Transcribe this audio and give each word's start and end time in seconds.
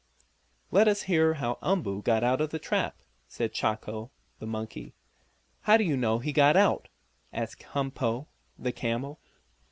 "Let 0.71 0.87
us 0.87 1.03
hear 1.03 1.35
how 1.35 1.59
Umboo 1.61 2.01
got 2.01 2.23
out 2.23 2.41
of 2.41 2.49
the 2.49 2.57
trap," 2.57 3.03
said 3.27 3.53
Chako, 3.53 4.09
the 4.39 4.47
monkey. 4.47 4.95
"How 5.61 5.77
do 5.77 5.83
you 5.83 5.95
know 5.95 6.17
he 6.17 6.33
got 6.33 6.57
out?" 6.57 6.87
asked 7.31 7.61
Humpo, 7.75 8.25
the 8.57 8.71
camel. 8.71 9.19